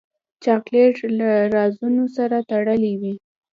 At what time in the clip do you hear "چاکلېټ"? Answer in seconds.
0.43-0.95